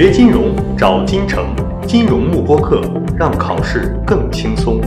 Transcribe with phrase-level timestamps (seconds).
[0.00, 1.52] 学金融找金城，
[1.84, 2.80] 金融慕播课，
[3.18, 4.80] 让考试更轻松。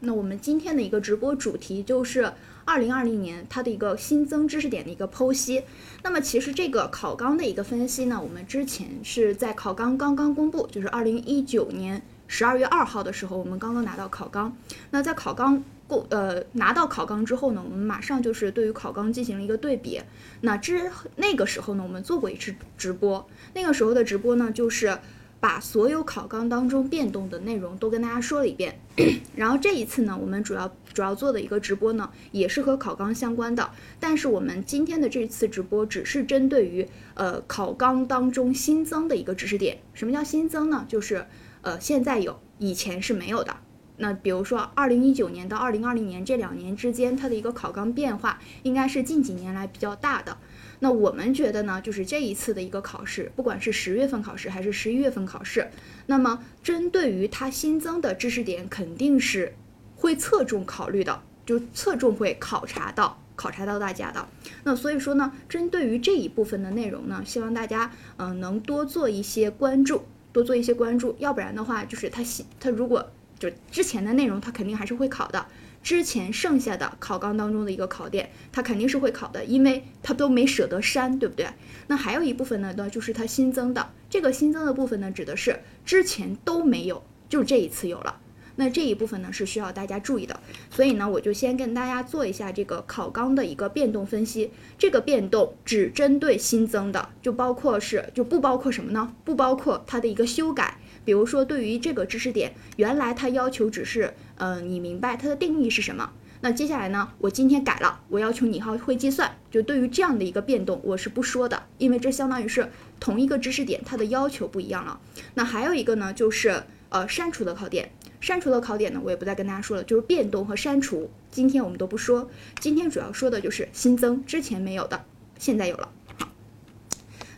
[0.00, 2.30] 那我们今天的一个直播主题就是
[2.66, 5.62] 二零二零年它的一个新增知识点的一个剖析。
[6.02, 14.54] 那么其实这个考纲的一个分析呢，我们之前是在考纲刚刚公布，就是二零一九年十二月二号的时候，我们刚刚拿到考纲。
[14.90, 15.64] 那在考纲。
[16.10, 20.00] 呃，拿到考纲之后呢，我们马上就是对于考纲进行了一个对比。
[20.40, 24.98] 那之那个时候呢，我们做过一次直播，那个时候的直播呢，就是
[25.40, 28.78] 把所有考纲当中变动的内容都跟大家说了一遍。
[29.34, 33.70] 然后这一次呢，我们主要主要做的一个直播呢，也是和考纲相关的。
[33.98, 39.78] 但是我们今天的这次直播只是针对于呃考纲当中新增的一个知识点。
[39.94, 40.84] 什么叫新增呢？
[40.88, 41.26] 就是
[41.62, 43.56] 呃现在有，以前是没有的。
[43.98, 50.36] 那比如说，二零一九年到二零二零年这两年之间，它的一个考纲变化应该是近几年来比较大的。
[50.80, 55.70] 那我们觉得呢，就是这一次的一个考试，不管是十月份考试还是十一月份考试，
[56.06, 59.54] 那么针对于它新增的知识点，肯定是
[59.94, 64.26] 会侧重考虑的，就侧重会考察到考察到大家的。
[64.64, 73.10] 那所以说呢，针对于这一部分的内容呢，希望大家嗯能多做一些关注，多做一些关注，要不然的话，就是它新它如果。
[73.42, 75.46] 就之前的内容，它肯定还是会考的。
[75.82, 81.48] 之前剩下的考纲当中的一个考点，它肯定是会考的，因为它都没舍得删，对不对？
[81.88, 83.90] 那还有一部分呢，呢就是它新增的。
[84.08, 88.20] 这个新增的部分呢，指的是之前都没有，就这一次有了。
[88.54, 90.38] 那这一部分呢，是需要大家注意的。
[90.70, 94.52] 所以呢，我就先跟大家做一下这个考纲的一个变动分析。
[94.78, 99.14] 这个变动只针对新增的，就包括是就不包括什么呢？
[99.24, 100.78] 不包括它的一个修改。
[101.04, 106.12] 比如说，对于这个知识点，原来它要求只是，呃，你明白它的定义是什么。
[106.44, 109.36] 那接下来呢，我今天改了，我要求你要会计算。
[109.50, 115.00] 就对于这样的一个变动，我是不说的，因为这相当于是同一个知识点，它的要求不一样了。
[115.34, 122.28] 那还有一个呢，就是呃删除的考点，删除的考点呢，我也不再跟大家说了，就是变动和删除，今天我们都不说。
[122.58, 125.04] 今天主要说的就是新增，之前没有的，
[125.38, 125.88] 现在有了。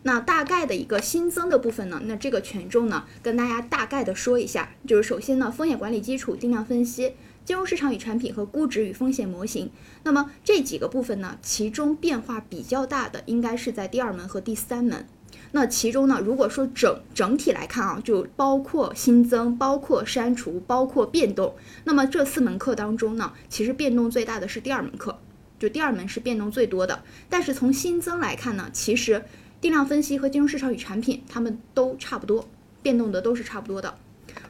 [0.07, 1.99] 那大概的一个新增的部分呢？
[2.05, 9.71] 那这个权重呢，跟大家大概的说一下，就是首先呢，风险管理基础、定量分析、金融市场与产品和估值与风险模型。
[10.03, 15.07] 那么这几个部分呢，其中变化比较大的应该是在第二门和第三门。
[15.53, 21.55] 那其中呢，如果说整整体来看啊，就包括新增、包括删除、包括变动。
[21.85, 25.19] 那么这四门课当中呢，其实变动最大的是第二门课，
[25.59, 27.03] 就第二门是变动最多的。
[27.31, 29.25] 但是从新增来看呢，其实。
[29.65, 32.47] 定量分析和金融市场与产品，它们都差不多，
[32.83, 33.97] 变动的都是差不多的。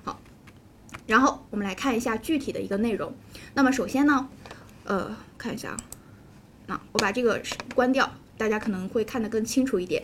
[0.03, 0.21] 好，
[1.07, 3.15] 然后我们来看一下具体的一个内容。
[3.55, 4.29] 那么首先呢，
[4.83, 5.77] 呃，看一下啊，
[6.67, 7.41] 那我把这个
[7.77, 10.03] 关掉，大家可能会看得更清楚一点。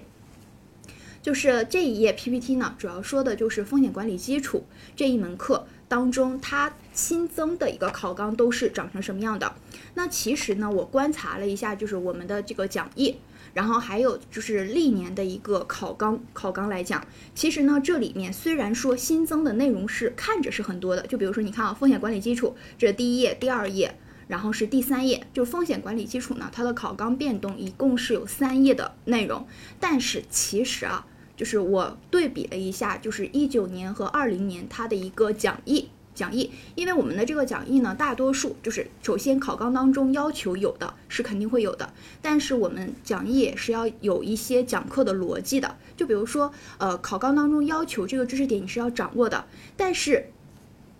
[1.20, 9.56] 就是这一页 PPT 呢，主要说的就是风险管理基础这一门课当中，它新增的一个考纲都是长成什么样的。
[9.94, 13.16] 那其实呢，我观察了一下，就是我们的这个讲义。
[13.52, 23.96] 然后还有就是历年的一个考纲，考纲来讲，其实呢，这里面虽然说新增的内容是看着是很多的，就比如说你看啊，风险管理基础，这第一页、第二页，
[24.28, 29.46] 然后是第三页，就风险管理基础呢，它的考纲变动一共是有三页的内容，
[29.78, 31.06] 但是其实啊，
[31.36, 35.88] 就是我对比了一下，就是一九年和二零年它的一个讲义。
[36.20, 45.78] 讲义，因为我们的这个讲义呢，大多数就是首先考纲当中要求有的是肯定会有的，但是我们讲义也是要有一些讲课的逻辑的。
[45.96, 49.46] 就比如说，呃，考纲当中要求这个知识点你是要掌握的，
[49.78, 50.26] 但是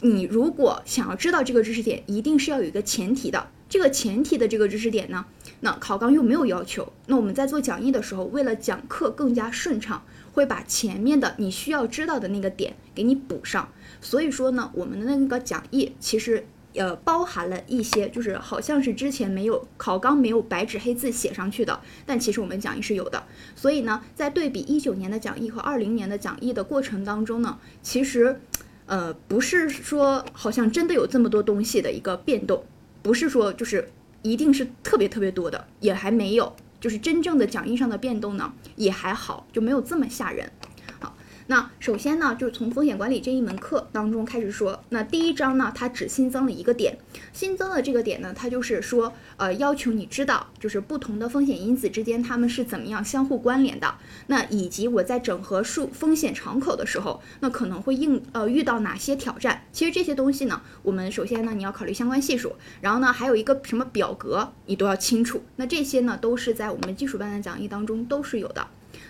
[0.01, 3.49] 你如果想要知道这个知识点，一定是要有一个前提的。
[3.69, 5.27] 这个前提的这个知识点呢，
[5.61, 6.91] 那考纲又没有要求。
[7.07, 10.03] 那我们在做讲义的时候，为了讲课更加顺畅，
[10.33, 13.69] 会把前面的你需要知道的那个点给你补上。
[14.01, 23.23] 所以说呢，我们的那个讲义其实呃包含了一些，就是好像是之前没有考纲没有白纸黑字写上去的，但其实我们讲义是有的。
[23.55, 28.41] 所以呢，在对比一九年的讲义和二零年的讲义的过程当中呢，其实
[28.87, 32.65] 呃不是说好像真的有这么多东西的一个变动，
[33.03, 33.91] 不是说就是
[34.23, 40.51] 一定是特别特别多的，也还没有，就是真正的讲义上的变动呢也还好，就没有这么吓人。
[41.51, 44.85] 那首先呢，就是从风险管理这一门课当中开始说。
[44.91, 46.97] 那第一章呢，它只新增了一个点，
[47.33, 53.93] 新增的这个点呢，它就是说，呃，要求你知道，就是不同的风险因子之间它们是怎么样相互关联的。
[54.29, 59.65] 那以及我在整合数风险敞口的时候，那可能会应呃遇到哪些挑战？
[59.73, 65.43] 其实这些东西呢，我们首先呢，你要考虑相关系数，然后呢，还有一个什么表格，你都要清楚。
[65.57, 68.65] 那这些呢，都是在我们基础班的讲义当中都是有的。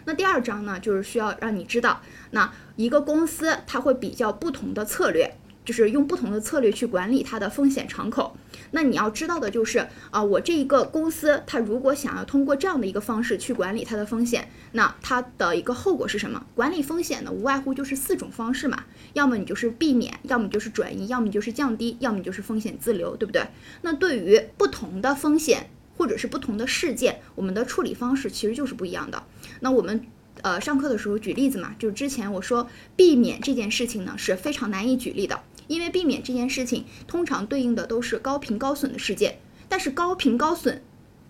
[0.05, 2.01] 那第二章呢，就是需要让你知道，
[2.31, 8.37] 那一个公司它会比较不同的策略，就是用不同的策略去管理它的风险敞口。
[8.73, 16.47] 那你要知道的就是啊，我这一个公司，它如果想要通过这样的一个方式去管理它的风险，那它的一个后果是什么？
[16.55, 23.49] 管理风险呢，无外乎就是四种方式嘛，要么你就是避免，要么就是转移，要么就是降低，要么就是风险自留，对不对？
[23.83, 29.23] 那对于不同的风险或者是不同的事件，我们的处理方式其实就是不一样的。
[29.61, 30.05] 那我们
[30.43, 35.41] 呃上课的时候举例子嘛，就是之前我说避免这件事情呢是非常难以举例的。
[35.69, 40.83] 因为避免这件事情，通常对应的都是高频高损的事件，但是高频高损，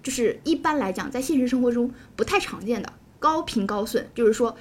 [0.03, 2.91] 就是一般来讲在现实生活中不太常见的。
[3.19, 4.57] 高频高损就是说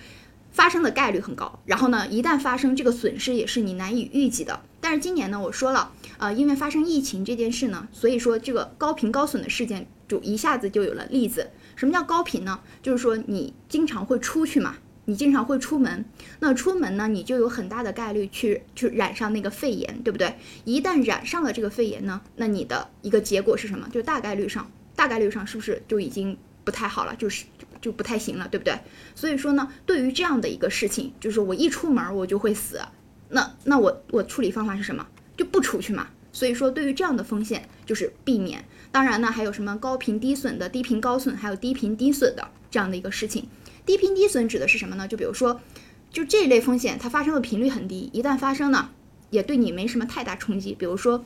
[0.52, 4.60] 发生的概率很高，然后呢，一旦发生这个损失也是你难以预计的。
[4.82, 11.52] 但是今年呢，我说了，呃，因为发生疫情这件事呢，所以说这个高频高损的事件就一下子就有了例子。
[11.80, 12.60] 什么叫高频呢？
[12.84, 14.76] 就是说你经常会出去嘛。
[15.06, 16.06] 你经常会出门，
[16.40, 20.36] 那出门呢，你就有很大的概率去去染上那个肺炎，对不对？
[20.66, 23.90] 一旦染上了这个肺炎呢，那你的一个结果是什么？
[23.92, 27.16] 就大概率上，大概率上是不是就已经不太好了？
[27.16, 27.46] 就是
[27.82, 28.78] 就不太行了，对不对？
[29.16, 32.80] 所以说呢，对于这样的一个事情，就是我一出门我就会死，
[33.30, 35.08] 那那我我处理方法是什么？
[35.36, 36.10] 就不出去嘛。
[36.32, 38.64] 所以说，对于这样的风险就是避免。
[38.92, 43.48] 当然呢，还有什么高频低损的、低频高损，还有低频低损的这样的一个事情。
[43.86, 45.08] 低频低损指的是什么呢？
[45.08, 45.62] 就比如说，
[46.12, 48.90] 就这一类风险，它发生的频率很低，一旦发生呢，
[49.30, 50.74] 也对你没什么太大冲击。
[50.74, 51.24] 比如说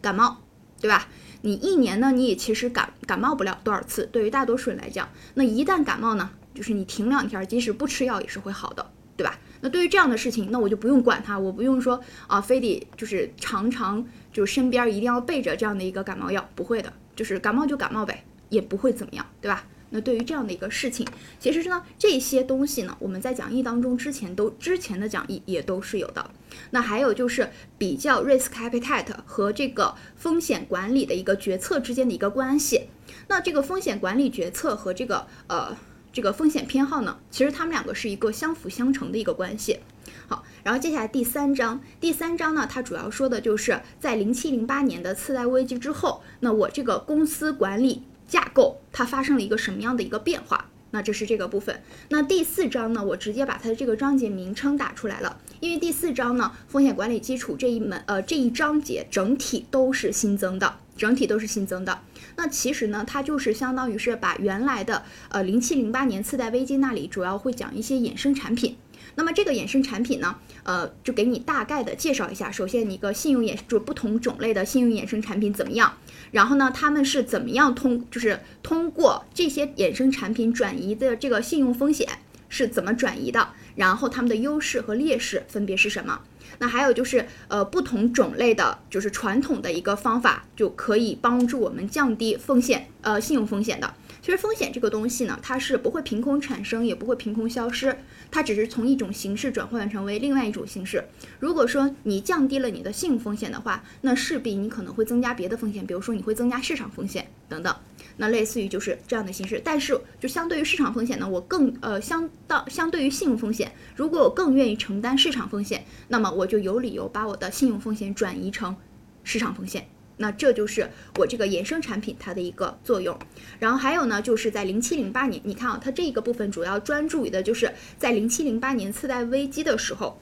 [0.00, 0.38] 感冒，
[0.80, 1.08] 对吧？
[1.42, 4.08] 你一年呢，你也其实感感冒不了多少次。
[4.12, 9.38] 对于大多数人来讲，那一旦感冒呢，就是你停两天，即使不吃药也是会好的，对吧？
[9.60, 19.64] 那对于这样的事情，那我就不用管它，我不用说啊，非得就是常常就身边一定要备着这样的一个感冒药，不会的，就是感冒就感冒呗，也不会怎么样，对吧？
[19.92, 21.04] 那对于这样的一个事情，
[21.40, 26.30] 其实呢，这些东西呢，我们在讲义当中之前都之前的讲义也都是有的。
[26.70, 32.88] 那还有就是比较 risk appetite 和这个风险管理的一个决策之间的一个关系。
[33.26, 35.76] 那这个风险管理决策和这个呃
[36.12, 39.80] 这个风险偏好呢，其实它们两个是一个相辅相成的一个关系。
[40.28, 48.02] 好，然后接下来第三章，第三章呢，它主要说的就是在零七零八年的次贷危机之后，那我这个公司管理。
[48.30, 50.66] 架构它发生了一个什么样的一个变化？
[50.92, 51.82] 那这是这个部分。
[52.10, 62.00] 那第四章呢，我直接把它的这个章节名称打出来了，因为第四章呢，风险管理基础这一门呃这一章节整体都是新增的，整体都是新增的。
[62.36, 68.76] 那其实呢，它就是相当于是把原来的呃零七零八年次贷危机那里主要会讲一些衍生产品。
[69.16, 72.50] 那么这个衍生产品呢，呃，就给你大概的介绍一下。
[72.50, 75.94] 首先，你一个信用衍就不同种类的信用衍生产品怎么样？
[76.30, 82.08] 然后呢，他们是怎么样通，就是通过这些衍生产品转移的这个信用风险
[82.48, 83.48] 是怎么转移的？
[83.74, 86.20] 然后他们的优势和劣势分别是什么？
[86.60, 93.94] 那还有就是，呃，不同种类的，就是传统的一个方法就可以帮助我们降低风险，呃，信用风险的。
[94.20, 97.96] 其实风险这个东西呢，它是不会凭空产生，也不会凭空消失。
[98.30, 101.02] 它只是从一种形式转换成为另外一种形式。
[101.38, 107.74] 如果说你降低了你的信用风险的话，那势必你可能会增加别的风险，比如说你会增加市场风险等等。
[108.16, 109.60] 那类似于就是这样的形式。
[109.64, 118.76] 但是就相对于市场风险呢，我更呃相当相对于信用风险，如果我更愿意承担市场风险，那么我就有理由把我的信用风险转移成
[119.24, 119.86] 市场风险。
[120.16, 120.86] 那这就是
[121.16, 123.18] 我这个衍生产品它的一个作用，
[123.58, 130.20] 然后还有呢，就是在零七零八年，你看啊，它这一个部分主要专注于的就是在零七零八年次贷危机的时候，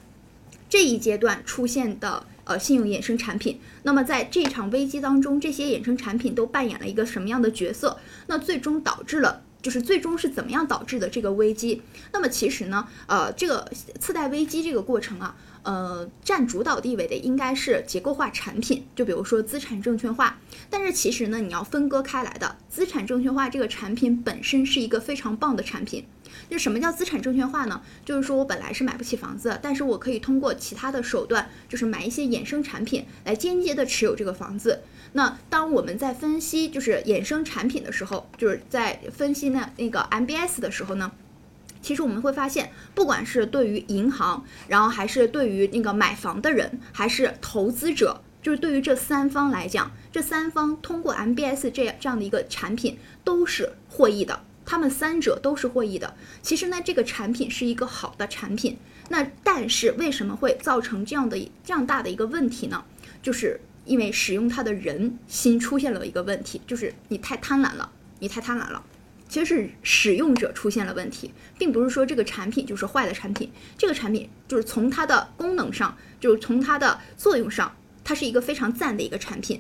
[0.68, 3.60] 这一阶段出现的呃信用衍生产品。
[3.84, 7.96] 那么在这场危机当中，这些衍生产品都扮演了一个什么样的角色？
[8.26, 9.42] 那最终导致了。
[9.60, 11.82] 就是最终是怎么样导致的这个危机？
[12.12, 20.38] 那么其实呢，呃，这个次贷危机这个过程啊，呃，占主导地位的应该是结构化产品，就比如说资产证券化。
[20.70, 26.04] 但是其实呢，你要分割开来的，资产证券化这个产品本身是一个非常棒的产品。
[26.48, 27.80] 就什么叫资产证券化呢？
[28.04, 34.82] 就是说我本来是买不起房子，但是我可以通过其他的手段，就是买一些衍生产品来间接的持有这个房子。
[35.12, 41.12] 那当我们在分析就是衍生产品的时候，就是在分析那那个 MBS 的时候呢，
[41.80, 56.14] 其实我们会发现，不管是对于银行，然后还是对于那个买房的人，还是投资者，就是对于这三方来讲，这三方通过 MBS 这样这样的一个产品都是获益的，他们三者都是获益的。
[56.42, 58.76] 其实呢，这个产品是一个好的产品，
[59.08, 62.84] 那但是为什么会造成这样的这样大的一个问题呢？
[63.22, 63.58] 就是。
[63.88, 68.84] 因为使用它的人心出现了一个问题，就是你太贪婪了，你太贪婪了。
[69.30, 73.50] 其实是使用者出现了问题，并不是说这个产品就是坏的产品。
[73.78, 79.58] 这个产品就是从它的功能上，就是从它的作用上，它是一个非常赞的一个产品。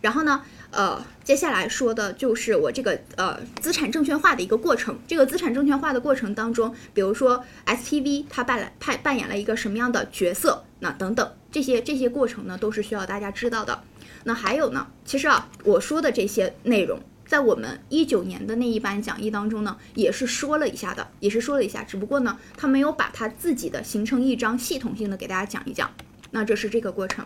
[0.00, 4.98] 然后呢，呃，接下来说的就是我这个呃资产证券化的一个过程。
[5.06, 13.82] 这个资产证券化的过程当中，比如说 SPV 它扮了扮扮演了一个什么样的角色，那等等这些这些过程呢，都是需要大家知道的。
[14.24, 17.00] 那还有呢，其实啊，我说的这些内容。
[17.26, 25.88] 在我们一九年的那一版讲义当中呢，也是说了一下的，也是说了一下，只不过呢，他没有把他自己的形成一章系统性的给大家讲一讲。
[26.32, 27.24] 那这是这个过程。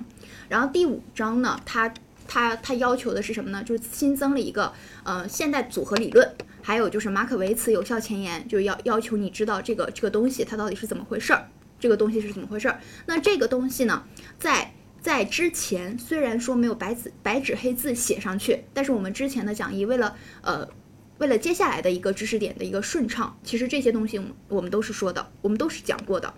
[0.51, 1.95] 然后第五章呢，他
[2.27, 3.63] 他他要求的是什么呢？
[3.65, 6.29] 就是新增了一个呃现代组合理论，
[6.63, 12.81] 还有就是马可维茨有效前沿，就要要求你知道这个这个东西它到底是怎么回事儿，这个东西是怎么回事儿。
[13.07, 14.05] 那这个东西呢，
[14.39, 20.67] 在在之前虽然说没有白纸白纸黑字写上去，但是我们之前的讲义为了呃，
[21.19, 26.33] 为了接下来的一个知识点的一个顺畅，其实这些东西我们都是说的，我们都是讲过的。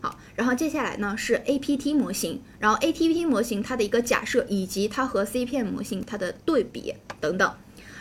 [0.00, 7.52] 好，然后接下来呢是 APT 模型，然后 ATP 模型它的一个假设以及它和 CPM 模型它的对比等等。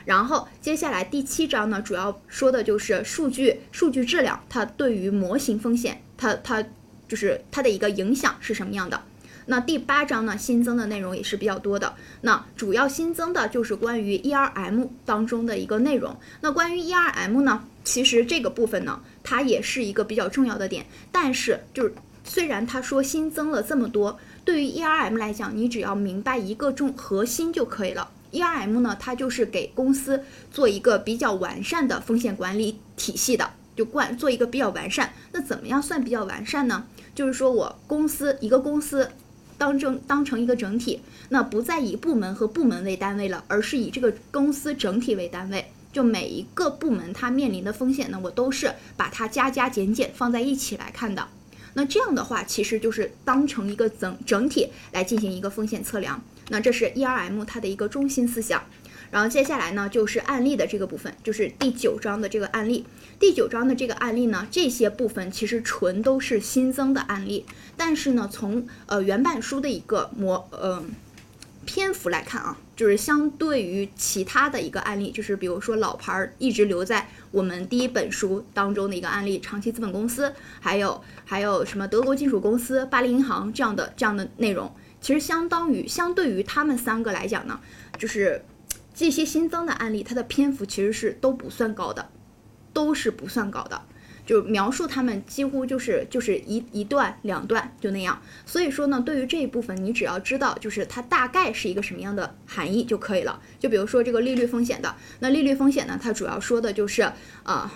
[0.05, 6.63] 然后接下来第七章呢主要说的就是数据数据质量，它对于模型风险，它它
[7.07, 9.01] 就是它的一个影响是什么样的。
[9.49, 11.95] 那第八章呢，新增的内容也是比较多的。
[12.19, 16.13] 那主要新增的就是关于 ERM 当中的一个内容。
[16.41, 20.85] 那关于 ERM 呢，其实这个部分呢，它也是一个比较重要的点。
[21.11, 21.93] 但是就是
[22.23, 28.09] 虽然他说新增了这么多，对于 ERM 来讲，你只要明白一个重核心就可以了。
[28.31, 35.11] ERM 呢，它就是给公司做一个比较完善的风险管理体系的，就管做一个比较完善。
[35.33, 36.85] 那怎么样算比较完善呢？
[37.13, 39.11] 就是说我公司一个公司。
[39.59, 45.65] 当成当成一个整体，那不再以部门和部门为单位了，而是以这个公司整体为单位。
[45.91, 51.27] 就每一个部门它面临的风险呢，我都是把它加加减减放在一起来看的。
[51.73, 56.21] 那这样的话，其实就是当成一个整整体来进行一个风险测量。
[56.49, 58.63] 那这是 ERM 它的一个中心思想。
[59.09, 62.85] 然后接下来呢，就是案例的这个部分，就是第九章的这个案例。
[63.19, 67.45] 第九章的这个案例呢，这些部分其实纯都是新增的案例。
[67.77, 70.83] 但是呢，从呃原版书的一个模呃
[71.65, 87.59] 篇幅来看啊，就是相对于其他的一个案例，就是比如说老牌儿一直留在我们第一本书当中的一个案例，长期资本公司，还有还有什么德国金属公司、巴黎银行这样的这样的内容，其实相当于相对于他们三个来讲呢，
[87.97, 88.41] 就是。
[88.99, 92.09] 这些新增的案例，它的篇幅其实是都不算高的，
[92.73, 93.79] 都是不算高的，
[94.27, 98.21] 就描述他们几乎就是就是一一段两段就那样。
[98.45, 103.41] 所以说呢，对于这一部分，你只要知道就是它大概是一个什么样的含义就可以了。
[103.57, 107.11] 就比如说这个利率风险的，那利率风险呢，它主要说的就是
[107.43, 107.71] 呃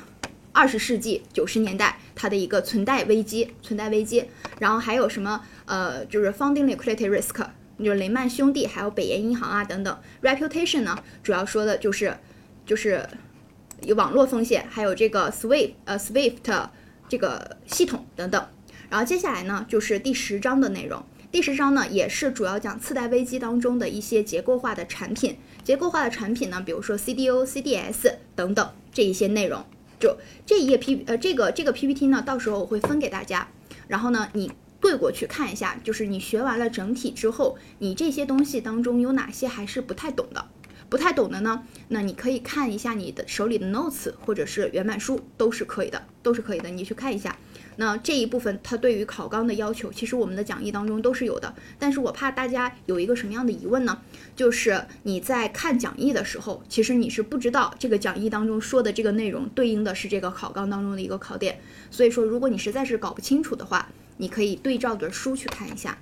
[0.52, 4.26] 二十世纪九十年代它的一个存贷危机，存贷危机，
[4.60, 7.44] 然后还有什么呃就是 funding liquidity risk。
[7.80, 9.98] 就是雷曼兄弟，还有北岩银行啊等等。
[10.22, 12.16] Reputation 呢，主要说的就是
[12.64, 13.04] 就是
[13.86, 16.70] 有网络风险，还有这个 Swift 呃 Swift
[17.10, 18.46] 这个系统等等。
[18.90, 21.04] 然后接下来呢，就是第十章的内容。
[21.32, 25.38] 第十章呢，也是主要讲次贷危机当中的一些结构化的产品。
[25.64, 29.64] 结构化的产品呢，比如说 CDO、CDS 等等这一些内容。
[30.00, 33.48] 就这一页 P 呃这个这个 PPT 呢，到时候我会分给大家。
[33.88, 34.52] 然后呢，你。
[34.82, 40.44] 对过去看一下，就是你学完了整体之后，你这些东西当中有哪些还是不太懂的？
[40.92, 41.64] 不太懂的呢？
[41.88, 46.70] 那你可以看一下你的手里的 notes 或者是原版书，都是可以的，都是可以的。
[46.70, 47.34] 你去看一下。
[47.78, 51.56] 那这一部分它对于考纲的要求，其实我们的讲义当中都是有的。
[51.80, 54.02] 但是我怕大家有一个什么样的疑问呢？
[54.36, 61.62] 就是你在看讲义的时候，其实你是不知道这个讲义当中说的这个内容对应的是这个考纲当中的一个考点。
[61.90, 65.98] 所以说，如果你实在是搞不清楚的话，你可以对照着书去看一下，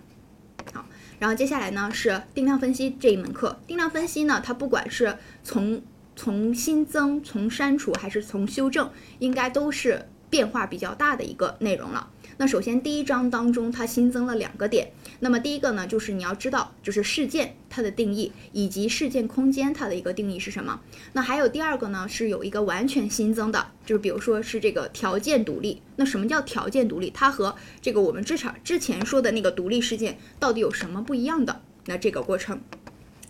[1.19, 3.59] 然后接下来呢是定量分析这一门课。
[3.67, 5.81] 定量分析呢，它不管是从
[6.15, 12.09] 从新增、从删除还是从修正，应该都是变化比较大的一个内容了。
[12.41, 14.93] 那首先第一章当中，它新增了两个点。
[15.19, 20.79] 那么第一个呢，就是你要知道，就是事件它的定义，以及事件空间它的一个定义是什么。
[21.11, 25.81] 那还有第二个呢，是有一个完全新增的，就是比如说是这个条件独立。
[25.97, 27.09] 那什么叫条件独立？
[27.09, 31.61] 它和这个我们之前之前说的那个独立事件到底有什么不一样的？
[31.87, 32.61] 那这个过程。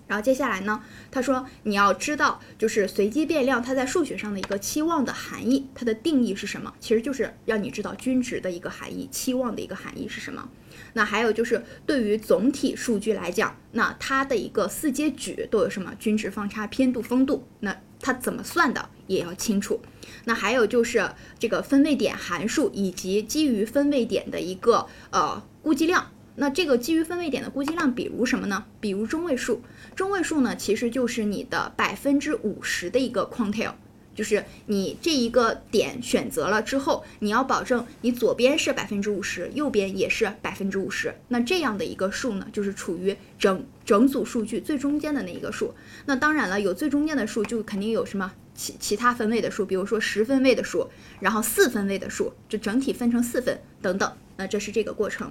[0.10, 6.74] 然后接下来呢，他说你要知道，就是随机变量它在数学上的一个期望的含义，它的定义是什么？
[6.80, 10.50] 其实就是让你知道均值的一个含义，期望的一个含义是什么。
[10.94, 15.94] 那还有就是对于总体数据来讲，那它的一个四阶矩都有什么？
[16.00, 17.48] 均值、方差、偏度、风度。
[17.60, 19.80] 那它怎么算的也要清楚。
[20.26, 26.12] 那还有就是这个分位点函数以及基于分位点的一个呃估计量。
[26.40, 28.64] 那这个基于分位点的估计量，比如什么呢？
[28.80, 29.62] 比如中位数。
[29.94, 33.74] 中位数呢，其实就是你的百分之五十的一个 quantile，
[34.16, 41.14] 就是你这一个点选择了之后，你要保证你左边是百分之五十，右边也是百分之五十。
[41.28, 45.74] 那这样的一个数呢，就是处于整整组数据最中间的那一个数。
[46.06, 54.10] 那当然了，有最中间的数，就肯定有什么其其他分位的数，比如说十分位的数，然后四分位的数，就整体分成四分等等。
[54.38, 55.30] 那这是这个过程，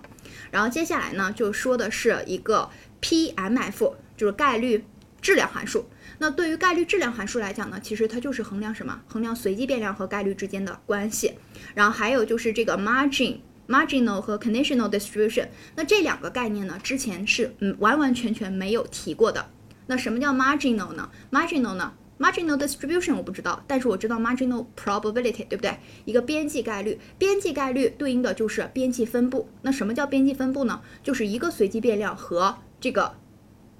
[0.50, 2.68] 然后接下来呢，就说的是一个
[3.00, 4.84] PMF，就是概率
[5.20, 5.88] 质量函数。
[6.18, 9.00] 那对于概率质量函数来讲呢，其实它就是衡量什么？
[9.06, 11.34] 衡量随机变量和概率之间的关系。
[11.74, 13.38] 然后还有就是这个 margin、
[13.68, 15.46] marginal 和 conditional distribution。
[15.76, 19.50] 那这两个概念呢，之前是嗯完完全全没有提过的。
[19.86, 25.76] 那什么叫 marginal 呢？marginal 呢？Marginal distribution 我不知道，但是我知道 marginal probability，对不对？
[26.04, 29.48] 一个边际概率，边际概率对应的就是边际分布。
[29.62, 30.80] 那什么叫边际分布呢？
[31.02, 33.14] 就是一个随机变量和这个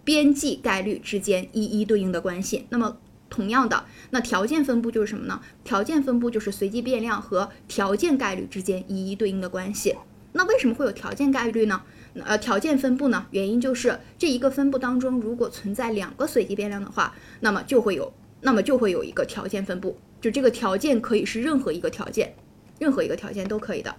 [0.04, 2.66] 边际概率之间一一对应的关系。
[2.70, 5.40] 那么同样的，那条件分布就是什么呢？
[5.64, 9.96] 条件分布就是随机变量和条件概率之间一一对应的关系。
[10.32, 11.82] 那为什么会有条件概率呢？
[12.14, 13.26] 呃，条件分布呢？
[13.32, 18.12] 原因就是这一个分布当中如果存在两个随机变量的话，那么就会有。
[18.40, 22.34] 那么就会有一个条件分布，就这个条件可以是任何一个条件，
[22.78, 23.94] 任何一个条件都可以的。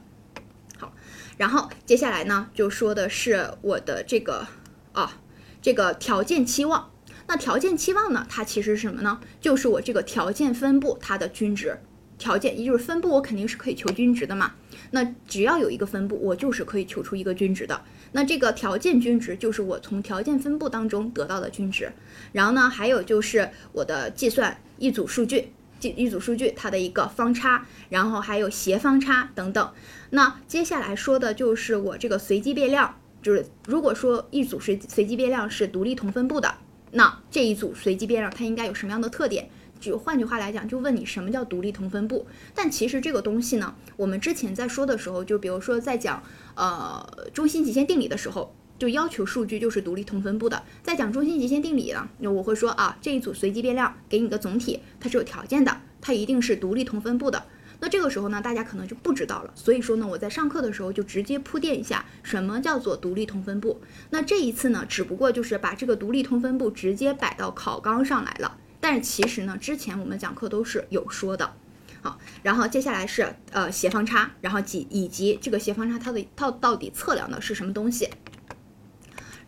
[0.78, 0.94] 好，
[1.38, 4.48] 然后接下来呢，就说的是我的这个
[4.94, 5.22] 啊，
[5.62, 6.92] 这个条件期望。
[7.28, 9.20] 那条件期望呢，它其实是什么呢？
[9.40, 11.78] 就是我这个条件分布它的均值。
[12.18, 14.54] 条件也就是分布，我肯定是可以求均值的嘛。
[14.92, 17.82] 那只要有一个分布，我就是可以求出一个均值的。
[18.12, 21.92] 那这个条件均值就是我从条件分布当中得到的均值。
[22.32, 25.52] 然后呢，还有就是我的计算一组数据，
[25.82, 29.72] 一一组数据它的一个方差，然后还有斜方差等等。
[30.12, 36.56] 那接下来说的就是我这个随机变量，就是如果说一组随随机变量是独立同分布的，
[36.92, 39.50] 那这一组随机变量它应该有什么样的特点？
[39.80, 42.28] 就换句话来讲，就问你什么叫独立同分布？
[42.54, 46.22] 但其实这个东西呢，我们之前在说的时候，就比如说在讲
[46.56, 50.64] 呃中心极限定理的时候，就要求数据就是独立同分布的。
[50.84, 57.44] 在讲中心极限定理呢，那我会说啊，这一组随机变量给你个总体它是有条件的，它一定是独立同分布的。
[57.82, 59.54] 那这个时候呢，大家可能就不知道了。
[59.56, 63.80] 所以说呢，我在上课的时候就直接铺垫一下什么叫做独立同分布。
[64.10, 68.58] 那这一次呢，只不过就是把这个独立同分布直接摆到考纲上来了。
[68.80, 71.54] 但是其实呢，之前我们讲课都是有说的，
[72.02, 78.10] 好，然后接下来是呃斜方差，然后及以及这个斜方差它的它到底测量的是什么东西？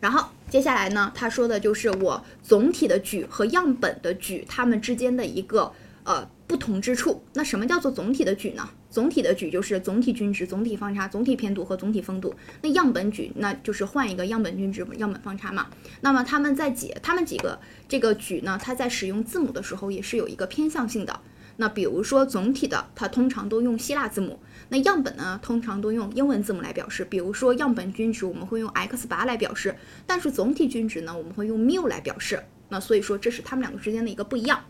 [0.00, 5.72] 然后接下来呢，他说的就是我总体的矩和样本的矩它们之间的一个
[6.04, 6.28] 呃。
[6.44, 8.68] 不同之处，那什么叫做总体的矩呢？
[8.90, 12.34] 总体的矩就是总体均值、总体方差、总体偏度和总体风度。
[12.60, 15.68] 那样本矩，那就是换一个样本均值、样本方差嘛。
[16.02, 18.60] 那么它们在解，它们几个这个矩呢？
[18.62, 21.20] 它在使用字母的时候也是有一个偏向性的。
[21.56, 24.38] 那比如说总体的，它通常都用希腊字母；
[24.68, 27.02] 那样本呢，通常都用英文字母来表示。
[27.02, 29.74] 比如说样本均值我们会用 x 八来表示，
[30.06, 32.44] 但是总体均值呢，我们会用 mu 来表示。
[32.68, 34.62] 那所以说这是它们两个之间的一个不一样。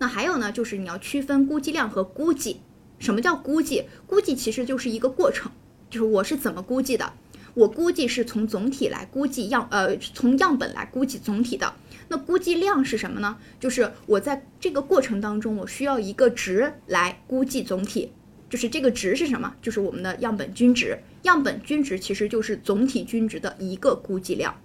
[0.00, 2.62] 那还有呢，就是你要区分估计量和估计。
[2.98, 3.84] 什么叫估计？
[4.06, 5.52] 估计其实就是一个过程，
[5.90, 7.12] 就是我是怎么估计的。
[7.52, 11.74] 我估计是从总体来估计样，呃，从样本来估计总体的。
[12.08, 13.36] 那估计量是什么呢？
[13.58, 18.12] 就是我在这个过程当中，我需要一个值来估计总体。
[18.48, 19.54] 就是这个值是什么？
[19.60, 20.98] 就是我们的样本均值。
[21.22, 24.58] 样本均值其实就是总体均值的一个估计量。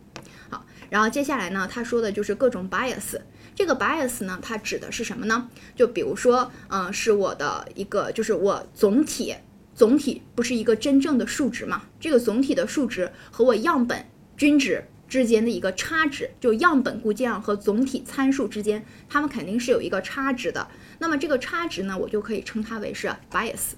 [0.49, 3.19] 好，然后接下来呢，他说的就是各种 bias。
[3.55, 5.49] 这个 bias 呢，它指的是什么呢？
[5.75, 9.33] 就比如说，嗯，是我的一个，就是我总体
[9.73, 11.83] 总体不是一个真正的数值嘛？
[11.99, 20.67] 这个总体的数值和我样本均值之间的一个差值，就样本估计量和总体参数之间，它们肯定是有一个差值的。
[20.99, 23.73] 那么这个差值呢，我就可以称它为是 bias，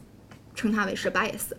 [0.55, 1.51] 称它为是 bias。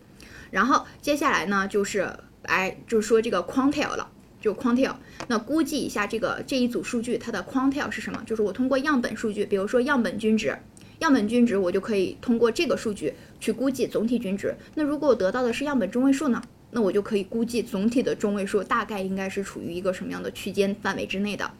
[0.51, 4.11] 然后接下来呢，就是哎，就是说这个 quantile 了。
[4.41, 4.95] 就 quantile，
[5.27, 8.23] 那估计一下这个这一组数据它的 quantile 是什么？
[8.27, 10.57] 就是我通过样本数据，比如说样本均值，
[11.01, 14.55] 样本均值我就可以通过这个数据去估计总体均值。
[14.75, 16.43] 那如果我得到的是样本中位数呢？
[16.71, 21.51] 那我就可以估计总体的中位数大概应该是处于一个什么样的区间范围之内的。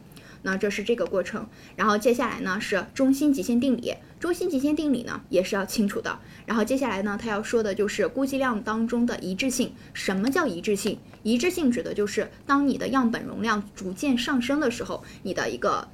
[0.43, 1.47] 那这是这个过程，
[1.77, 6.19] 然后接下来呢是中心极限定理，中心极限定理呢也是要清楚的。
[6.47, 9.73] 然后接下来呢，他要说的就是估计量当中的一致性。
[9.93, 10.99] 什么叫一致性？
[11.23, 15.89] 一致性指的就是当你的样本容量逐渐上升的时候，你的一个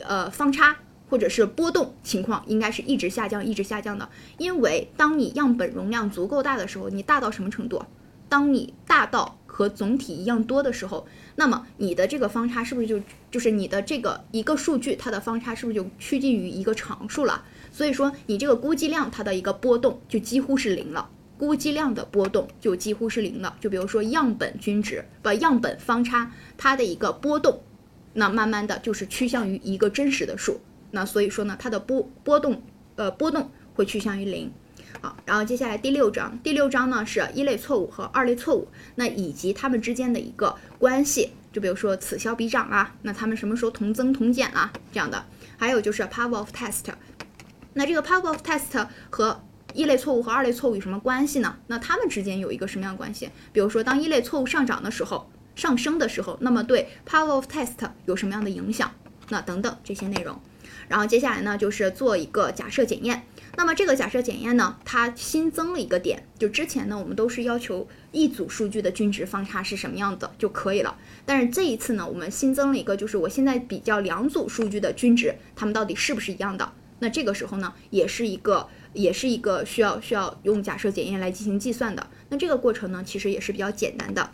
[0.00, 0.76] 呃方差
[1.10, 4.08] 或者是波动情况应该是一直下降，一直下降的。
[4.38, 7.82] 因为当你样本容量足够大的时候，你大到什么程度？
[8.28, 17.44] 当你大到和总体一样多的时候，那么你的这个方差是不是就就是你的这个一个数据它的方差是不是就趋近于一个常数了？
[17.72, 23.56] 所以说你这个估计量它的一个波动就几乎是零了，估计量的波动就几乎是零了。
[23.60, 27.60] 就比如说样本均值把样本方差它的一个波动，
[28.12, 30.60] 那慢慢的就是趋向于一个真实的数。
[30.92, 32.62] 那所以说呢，它的波波动
[32.94, 34.52] 呃波动会趋向于零。
[35.00, 45.24] 好，然后接下来第六章，第六章呢是一类错误和二类错误，那以及它们之间的一个关系，就比如说此消彼长啊，那它们什么时候同增同减啊这样的，
[45.56, 46.86] 还有就是 power of test，
[47.74, 49.40] 那这个 power of test 和
[49.72, 51.56] 一类错误和二类错误有什么关系呢？
[51.68, 53.30] 那它们之间有一个什么样的关系？
[53.52, 58.90] 比如说当一类错误上涨的时候，上升的时候，那么对 power of test 有什么样的影响？
[59.28, 60.40] 那等等这些内容，
[60.88, 63.22] 然后接下来呢就是做一个假设检验。
[63.58, 70.96] 那么这个假设检验呢，它新增了一个点，就之前呢，我们都是要求一组数据的均值方差是什么样的就可以了。
[71.26, 76.72] 但是这一次呢，我们新增了一个，就是我现在比较两组数据的均值，它们到底是不是一样的？
[77.00, 82.06] 那这个时候呢，也是一个，也是一个需要需要用假设检验来进行计算的。
[82.28, 84.30] 那这个过程呢，其实也是比较简单的。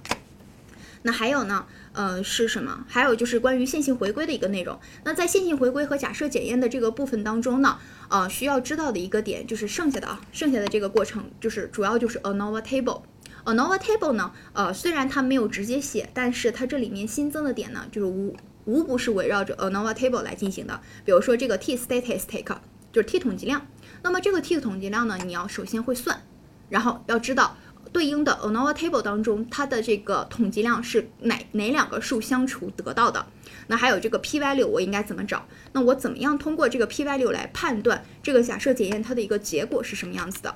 [1.07, 1.67] 那还有呢？
[1.93, 2.83] 呃，是什么？
[2.89, 4.81] 还有就是关于线性回归的一个内容。
[5.05, 13.03] 那在线性回归和假设检验的这个部分当中呢，呃，需要知道的一个点就是剩下的啊，剩下的这个过程就是主要就是 ANOVA table。
[13.45, 20.81] ANOVA table 呢，呃，虽然它没有直接写，但是它这里面新增的点呢，就是无无不是围绕着 ANOVA table 来进行的。
[21.05, 22.47] 比如说这个 t statistic
[22.91, 23.67] 就是 t 统计量，
[24.03, 26.23] 那么这个 t 统计量呢，你要首先会算，
[26.71, 27.59] 然后要知道。
[27.95, 33.25] 对应的 ANOVA table 当中，它的这个统计量是哪哪两个数相除得到的？
[33.69, 35.47] 那还有这个 p value 我应该怎么找？
[35.73, 40.53] 那我怎么样通过这个 p value 来判断这个假设检验它的一个结果是什么样子的？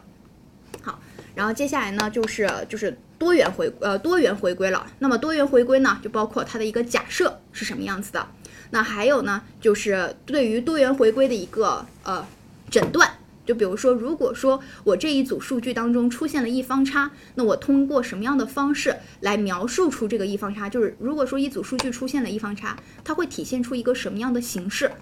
[0.82, 0.98] 好，
[1.36, 4.84] 然后接下来呢就是就是多元回呃多元回归了。
[4.98, 8.26] 那么多元回归呢就包括它的一个假设是什么样子的？
[8.70, 12.26] 那还有呢就是对于多元回归的一个呃
[12.68, 13.08] 诊断。
[13.48, 20.68] 就比如说，如果说我这一组数据当中出现了一方差，那我通过什么样的方式来描述出这个一方差？
[20.68, 24.92] 就是如果说一组数据出现了一方差，它会体现出一个什么样的形式？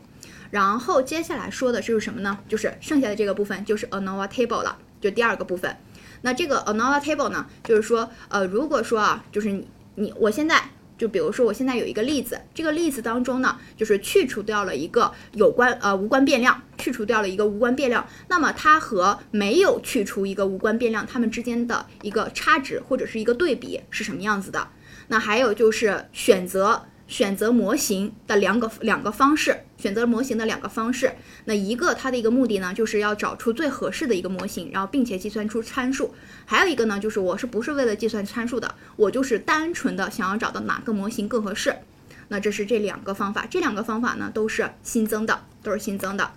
[0.53, 2.39] 然后接下来说的就是什么呢？
[2.47, 5.77] 就是剩下的这个部分就是 ANOVA table 了，就第二个部分。
[6.23, 10.71] 那这个 ANOVA table 呢，就是说，呃，如果说啊，就是你你我现在。
[10.99, 24.69] 就比如说，我现在有一个例子，这个例子当中呢，就是去除掉了一个有关呃无关变量，去除掉了一个无关变量，那么它和没有去除一个无关变量，它们之间的一个差值或者是一个对比是什么样子的？
[25.09, 26.87] 那还有就是选择。
[27.07, 31.13] 选择模型的两个两个方式，选择模型的两个方式，
[31.45, 36.15] 那一个它的一个目的呢，就是要找出最合适的一个模型，然后并且计算出参数。
[36.45, 41.77] 还有一个呢，就是我是不是为了计算参数的，我就是单纯的想要找到哪个模型更合适。
[42.29, 46.33] 那这是这两个方法，这两个方法呢都是新增的，都是新增的。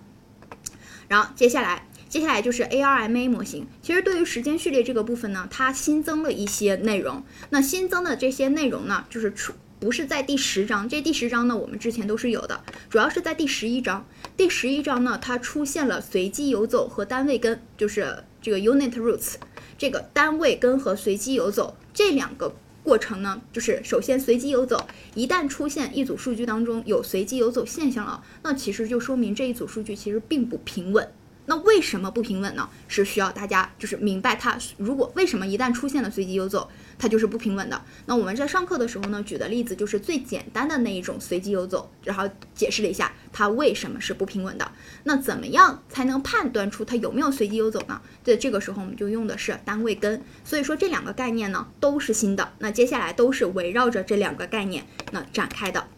[1.08, 3.66] 然后接下来，接下来就是 ARMA 模型。
[3.82, 7.24] 其实对于时间序列这个部分呢，它新增了一些内容。
[7.48, 9.52] 那新增的这些内容呢，就是出。
[9.80, 14.06] 不是在第十章，这第十章呢，我们之前都是有的，主要是在第十一章。
[14.36, 19.36] 第十一章呢，它出现了随机游走和单位根，就是这个 unit roots，
[19.78, 31.10] 这个单位根和随机游走这两个过程呢，就是首先随机游走，一旦出现一组数据当中有随机游走现象了，那其实就说明这一组数据其实并不平稳。
[31.46, 32.68] 那为什么不平稳呢？
[32.86, 37.82] 是需要大家就是明白它，如果为什么一旦出现了随机游走，它就是不平稳的。
[38.04, 44.70] 那我们在上课的时候呢，举的例子就是最简单的那一种随机游走，然后解释了一下它为什么是不平稳的。
[45.04, 48.02] 那怎么样才能判断出它有没有随机游走呢？
[48.22, 50.22] 在这个时候我们就用的是单位根。
[50.44, 52.52] 所以说这两个概念呢都是新的。
[52.58, 55.88] 那接下来都是围绕着这两个概念那展开的。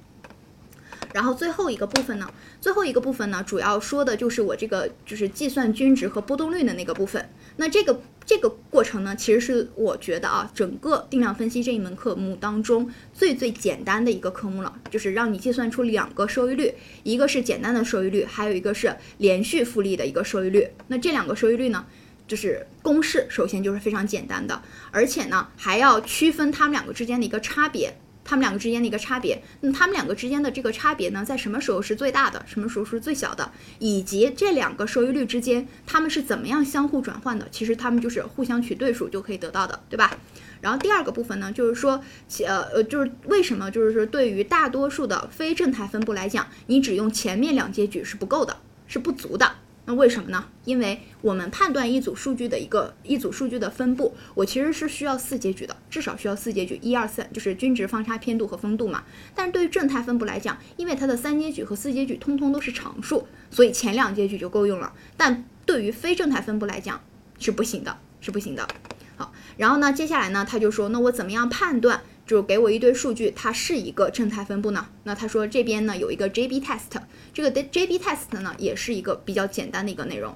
[1.12, 7.28] 然后最后一个部分呢，最后一个部分呢，主要说的就是我这个就是计算均值和波动率的那个部分。
[7.56, 20.68] 那这个这个过程呢，其实是我觉得啊，整个定量分析这一门科目当中最最简单的一个科目了，就是让你计算出两个收益率，一个是简单的收益率，还有一个是连续复利的一个收益率。
[20.88, 21.84] 那这两个收益率呢，
[22.28, 27.96] 就是公式首先就是非常简单的，而且呢还要区分它们两个之间的一个差别。
[28.24, 37.46] 它们两个之间的一个差别，那么它们两个之间的这个差别呢，在什么时候是最大的，什么时候是最小的，以及这两个收益率之间，它们是怎么样相互转换的？
[37.50, 40.16] 其实它们就是互相取对数就可以得到的，对吧？
[40.60, 42.02] 然后第二个部分呢，就是说，
[42.46, 48.56] 呃呃，就是为什么，就是说，对于大多数的非正态分布来讲，你只用前面两阶举是不够的。
[48.88, 49.50] 是不足的。
[49.84, 50.44] 那为什么呢？
[50.64, 59.02] 因为我们判断一组数据的一个一组数据的分布，我其实是需要四阶距的，至少需要四阶距，一二三就是均值、方差、偏度和风度嘛。
[59.34, 64.92] 但是对于正态分布来讲，因为它的三阶距和四阶距通通都是常数，所以前两阶距就够用了。
[65.16, 67.00] 但对于非正态分布来讲
[67.40, 68.68] 是不行的，是不行的。
[69.16, 72.00] 好，然后呢，接下来呢，他就说，那我怎么样判断？
[72.32, 74.88] 就给我一堆数据，它是一个正态分布呢？
[75.04, 76.98] 那他说这边呢有一个 J B test，
[77.34, 80.34] 这个 J B test 呢也是一个比较简单的一个内容。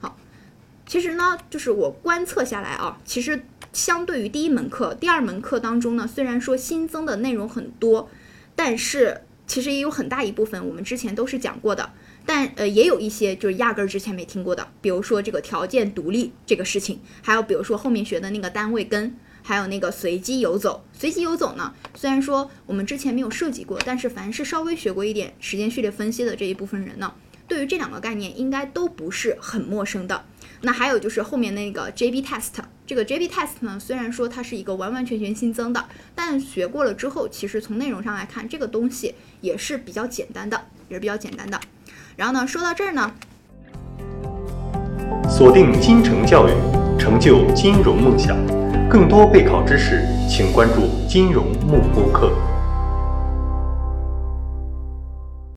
[0.00, 0.18] 好，
[0.86, 8.10] 其实呢就是我观测下来啊，其实相对于第一门课、第二门课当中呢，虽然说新增的内容很多，
[8.56, 11.92] 但是其实也有很大一部分我们之前都是讲过的，
[12.26, 19.16] 但呃也有一些就是压根儿之前没听过的，比如说这个条件独立这个事情，还有比如说后面学的那个单位根。
[19.46, 21.72] 还有那个随机游走，随机游走呢？
[21.94, 27.14] 虽然说我们之前没有涉及过，但是凡是稍微学过一点时间序列分析的这一部分人呢，
[27.46, 30.24] 对于这两个概念应该都不是很陌生的。
[30.62, 32.54] 那还有就是后面那个 J-B test，
[32.84, 35.84] 这个 J-B test 呢，虽然说它是一个完完全全新增的，
[36.16, 41.60] 但学过了之后，其实从内容上来看，这个东西也是比较简单的，也是比较简单的。
[42.16, 43.14] 然后呢，说到这儿呢，
[45.30, 46.52] 锁定金城教育，
[46.98, 48.36] 成就金融梦想。
[48.96, 52.32] 更多备考知识，请关注金融幕播课。